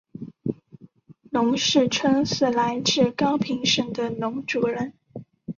[1.29, 4.93] 农氏春是来自高平省的侬族人。